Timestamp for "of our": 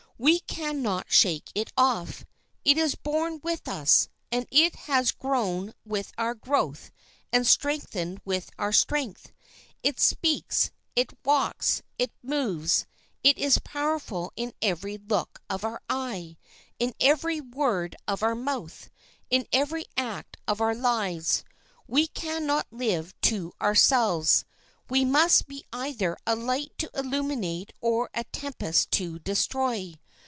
15.49-15.81, 18.07-18.35, 20.47-20.75